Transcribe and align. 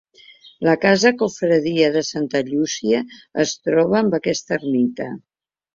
La 0.67 0.73
Casa 0.85 1.11
Confraria 1.19 1.91
de 1.97 2.03
Santa 2.09 2.43
Llúcia 2.49 3.05
es 3.47 3.55
troba 3.69 4.05
en 4.05 4.13
aquesta 4.23 4.63
ermita. 4.63 5.15